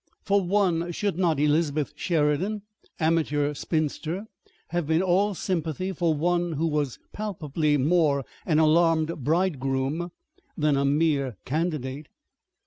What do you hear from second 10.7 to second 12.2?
a mere candidate?